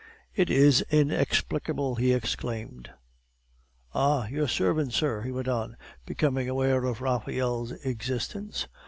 "It 0.33 0.49
is 0.49 0.81
inexplicable," 0.89 1.93
he 1.93 2.11
exclaimed. 2.11 2.89
"Ah, 3.93 4.25
your 4.29 4.47
servant, 4.47 4.93
sir," 4.93 5.21
he 5.21 5.31
went 5.31 5.47
on, 5.47 5.77
becoming 6.07 6.49
aware 6.49 6.85
of 6.85 7.01
Raphael's 7.01 7.73
existence. 7.85 8.67